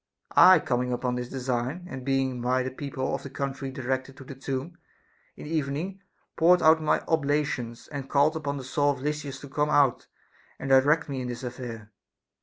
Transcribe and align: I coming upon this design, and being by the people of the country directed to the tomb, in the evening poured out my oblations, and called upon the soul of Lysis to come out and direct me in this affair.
I 0.35 0.57
coming 0.57 0.91
upon 0.91 1.13
this 1.13 1.29
design, 1.29 1.85
and 1.87 2.03
being 2.03 2.41
by 2.41 2.63
the 2.63 2.71
people 2.71 3.13
of 3.13 3.21
the 3.21 3.29
country 3.29 3.69
directed 3.69 4.17
to 4.17 4.23
the 4.23 4.33
tomb, 4.33 4.79
in 5.37 5.43
the 5.43 5.51
evening 5.53 6.01
poured 6.35 6.63
out 6.63 6.81
my 6.81 7.01
oblations, 7.07 7.87
and 7.87 8.09
called 8.09 8.35
upon 8.35 8.57
the 8.57 8.63
soul 8.63 8.93
of 8.93 9.01
Lysis 9.03 9.39
to 9.41 9.47
come 9.47 9.69
out 9.69 10.07
and 10.57 10.71
direct 10.71 11.07
me 11.07 11.21
in 11.21 11.27
this 11.27 11.43
affair. 11.43 11.91